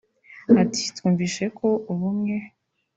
Ati“ 0.61 0.83
Twumvise 0.95 1.43
ko 1.57 1.67
ubumwe 1.91 2.35